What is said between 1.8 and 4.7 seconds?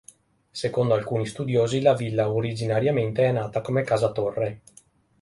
villa originariamente è nata come casa-torre.